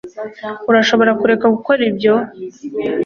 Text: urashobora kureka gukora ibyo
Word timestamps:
urashobora 0.69 1.11
kureka 1.19 1.45
gukora 1.55 1.81
ibyo 1.89 2.13